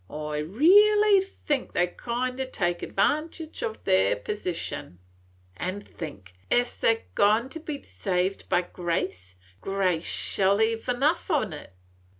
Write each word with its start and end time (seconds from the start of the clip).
I 0.09 0.39
reelly 0.39 1.19
think 1.21 1.73
they 1.73 1.85
kind 1.85 2.41
o' 2.41 2.45
take 2.51 2.81
advantage 2.81 3.61
o' 3.61 3.73
their 3.73 4.15
position, 4.15 4.97
an' 5.57 5.81
think, 5.81 6.33
es 6.49 6.75
they 6.77 6.95
're 6.95 7.03
goin' 7.13 7.49
to 7.49 7.59
be 7.59 7.83
saved 7.83 8.49
by 8.49 8.63
grace, 8.63 9.35
grace 9.61 10.03
shell 10.03 10.57
hev 10.57 10.89
enough 10.89 11.29
on 11.29 11.51
't. 11.51 11.67